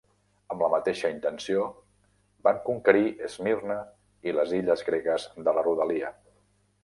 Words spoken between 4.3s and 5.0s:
i les illes